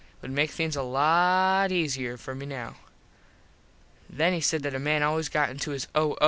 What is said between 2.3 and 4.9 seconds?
me now. Then he said that a